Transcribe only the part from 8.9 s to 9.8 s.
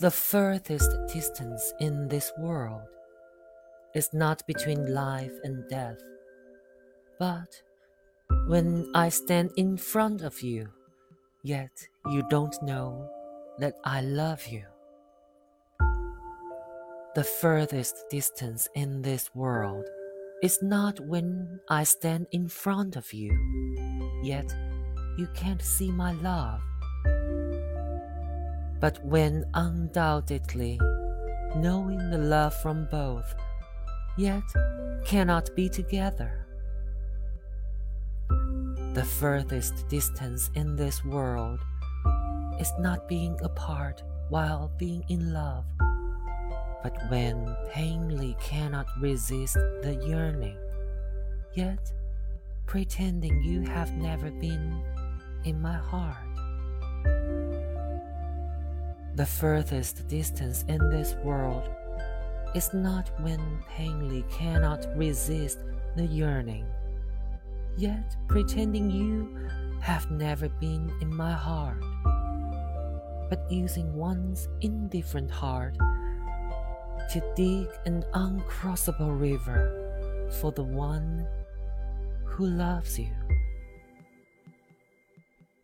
I stand in